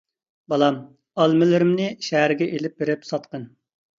[0.53, 0.79] بالام،
[1.25, 3.47] ئالمىلىرىمنى شەھەرگە ئېلىپ بېرىپ ساتقىن.